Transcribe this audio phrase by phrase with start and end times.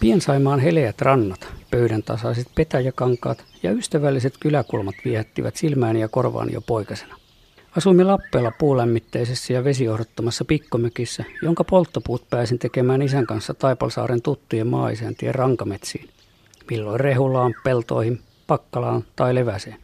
[0.00, 7.16] Piensaimaan heleät rannat, pöydän tasaiset petäjäkankaat ja ystävälliset kyläkulmat viehättivät silmääni ja korvaani jo poikasena.
[7.76, 15.34] Asuimme Lappeella puulämmitteisessä ja vesijohdottomassa pikkomökissä, jonka polttopuut pääsin tekemään isän kanssa Taipalsaaren tuttujen maaisäntien
[15.34, 16.08] rankametsiin.
[16.70, 19.76] Milloin rehulaan, peltoihin, pakkalaan tai leväseen.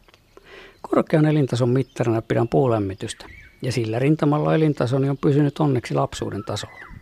[0.81, 3.25] Korkean elintason mittarina pidän puulämmitystä,
[3.61, 6.94] ja sillä rintamalla elintasoni on pysynyt onneksi lapsuuden tasolla.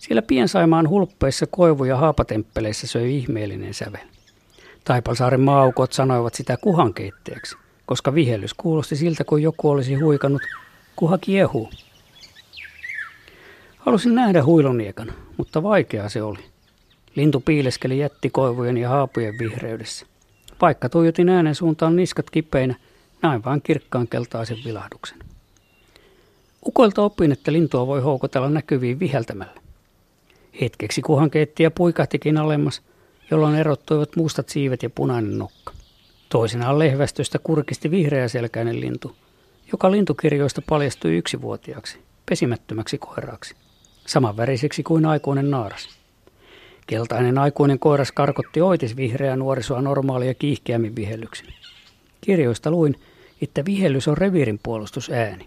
[0.00, 4.06] Siellä Piensaimaan hulppeissa koivu- ja haapatemppeleissä söi ihmeellinen sävel.
[4.84, 10.42] Taipalsaaren maaukot sanoivat sitä kuhankeitteeksi, koska vihellys kuulosti siltä, kuin joku olisi huikannut
[10.96, 11.70] kuha kiehuu.
[13.78, 16.44] Halusin nähdä huiluniekan, mutta vaikeaa se oli.
[17.14, 20.06] Lintu piileskeli jättikoivujen ja haapujen vihreydessä.
[20.60, 22.74] Vaikka tuijotin äänen suuntaan niskat kipeinä,
[23.22, 25.18] näin vain kirkkaan keltaisen vilahduksen.
[26.66, 29.60] Ukoilta opin, että lintua voi houkutella näkyviin viheltämällä.
[30.60, 32.82] Hetkeksi kuhankeitti puikahtikin alemmas,
[33.30, 35.72] jolloin erottuivat mustat siivet ja punainen nokka.
[36.28, 39.16] Toisinaan lehvästöstä kurkisti vihreäselkäinen lintu,
[39.72, 43.54] joka lintukirjoista paljastui yksivuotiaaksi, pesimättömäksi koiraaksi,
[44.06, 45.88] samanväriseksi kuin aikuinen naaras.
[46.86, 51.46] Keltainen aikuinen koiras karkotti oitis vihreää nuorisoa normaalia kiihkeämmin vihellyksin.
[52.20, 52.96] Kirjoista luin,
[53.42, 55.46] että vihellys on reviirin puolustusääni.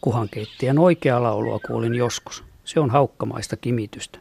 [0.00, 4.18] Kuhankeittiän oikea laulua kuulin joskus– se on haukkamaista kimitystä.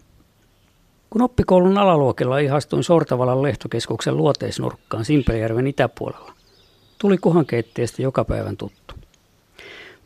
[1.10, 6.34] Kun oppikoulun alaluokilla ihastuin Sortavalan lehtokeskuksen luoteisnurkkaan Simpelijärven itäpuolella,
[7.00, 8.94] tuli kuhankeitteestä joka päivän tuttu.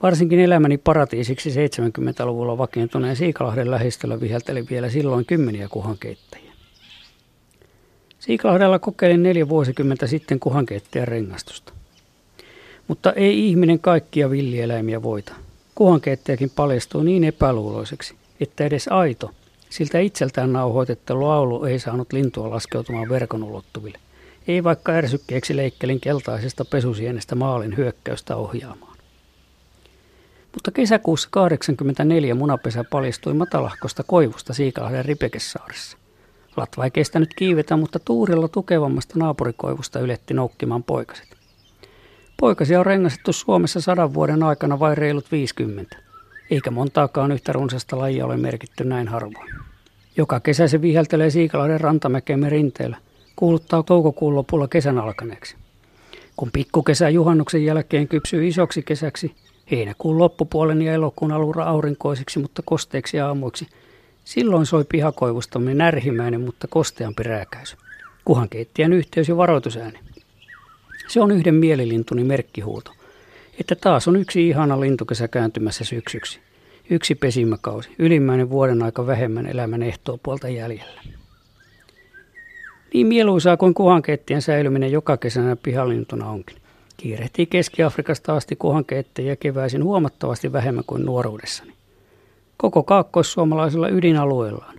[0.03, 6.51] Varsinkin elämäni paratiisiksi 70-luvulla vakiintuneen Siikalahden lähistöllä vihelteli vielä silloin kymmeniä kuhankeittajia.
[8.19, 11.73] Siikalahdella kokeilin neljä vuosikymmentä sitten kuhankeittajan rengastusta.
[12.87, 15.33] Mutta ei ihminen kaikkia villieläimiä voita.
[15.75, 19.31] Kuhankeittajakin paljastui niin epäluuloiseksi, että edes aito,
[19.69, 23.97] siltä itseltään nauhoitettu laulu ei saanut lintua laskeutumaan verkon ulottuville.
[24.47, 28.97] Ei vaikka ärsykkeeksi leikkelin keltaisesta pesusienestä maalin hyökkäystä ohjaamaan.
[30.53, 35.97] Mutta kesäkuussa 84 munapesä paljastui matalahkosta koivusta Siikalahden Ripekessaarissa.
[36.57, 41.27] Latva ei kestänyt kiivetä, mutta tuurilla tukevammasta naapurikoivusta yletti noukkimaan poikaset.
[42.39, 46.04] Poikasia on rengastettu Suomessa sadan vuoden aikana vain reilut 50
[46.49, 49.53] eikä montaakaan yhtä runsasta lajia ole merkitty näin harvoin.
[50.17, 52.97] Joka kesä se viheltelee Siikalahden rantamäkeemme rinteellä,
[53.35, 55.55] kuuluttaa toukokuun lopulla kesän alkaneeksi.
[56.37, 59.35] Kun pikkukesä juhannuksen jälkeen kypsyy isoksi kesäksi,
[59.71, 63.67] heinäkuun loppupuolen ja elokuun alura aurinkoisiksi, mutta kosteiksi aamuiksi,
[64.23, 67.77] silloin soi pihakoivustamme närhimäinen, mutta kosteampi rääkäisy.
[68.25, 69.99] Kuhankeittien yhteys ja varoitusääni.
[71.07, 72.91] Se on yhden mielilintuni merkkihuuto–
[73.59, 76.39] että taas on yksi ihana lintukesä kääntymässä syksyksi.
[76.89, 79.81] Yksi pesimäkausi, ylimmäinen vuoden aika vähemmän elämän
[80.23, 81.01] puolta jäljellä.
[82.93, 86.57] Niin mieluisaa kuin kuhankeittien säilyminen joka kesänä pihalintuna onkin.
[86.97, 91.73] Kiirehtii Keski-Afrikasta asti kuhankeitteja keväisin huomattavasti vähemmän kuin nuoruudessani.
[92.57, 94.75] Koko kaakkoissuomalaisella ydinalueellaan.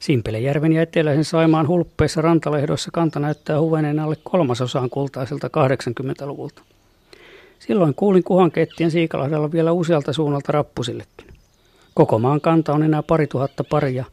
[0.00, 6.62] Simpelejärven ja eteläisen Saimaan hulppeissa rantalehdoissa kanta näyttää huveneen alle kolmasosaan kultaiselta 80-luvulta.
[7.60, 11.26] Silloin kuulin kuhankeettien Siikalahdella vielä usealta suunnalta rappusillekin.
[11.94, 14.04] Koko maan kanta on enää pari tuhatta paria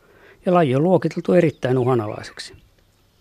[0.45, 2.53] ja laji on luokiteltu erittäin uhanalaiseksi.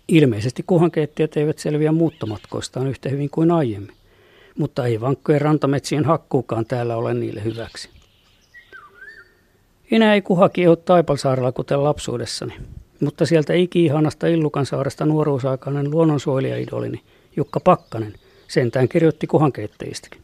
[0.09, 3.95] Ilmeisesti kuhankeettijät eivät selviä muuttomatkoistaan yhtä hyvin kuin aiemmin,
[4.59, 7.89] mutta ei vankkojen rantametsien hakkuukaan täällä ole niille hyväksi.
[9.91, 12.55] Enää ei kuhaki ole Taipalsaarella kuten lapsuudessani,
[13.01, 17.03] mutta sieltä iki-ihanasta Illukansaaresta nuoruusaikainen luonnonsuojelijaidolini
[17.37, 18.15] Jukka Pakkanen–
[18.49, 20.23] Sentään kirjoitti kuhankeittäjistäkin.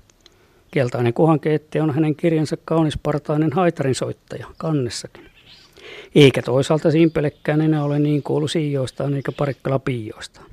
[0.71, 5.31] Keltainen kuhankeitte on hänen kirjansa kaunispartainen haitarinsoittaja kannessakin.
[6.15, 10.47] Eikä toisaalta Simpelekkään enää ole niin kuulu siijoistaan eikä parikkala piioistaan.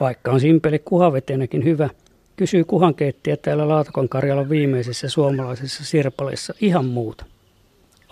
[0.00, 1.90] Vaikka on Simpele kuhaveteenäkin hyvä,
[2.36, 7.24] kysyy kuhankeittiä täällä Laatakon Karjalan viimeisessä suomalaisessa sirpaleessa ihan muuta.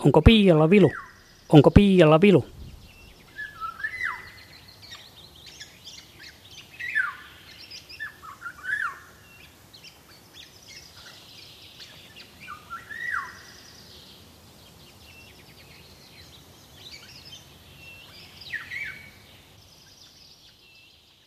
[0.04, 0.90] Onko piialla vilu?
[1.48, 2.44] Onko piialla vilu?